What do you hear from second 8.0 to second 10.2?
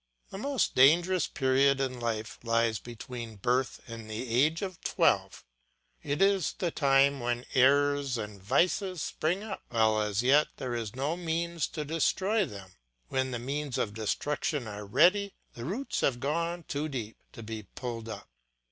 and vices spring up, while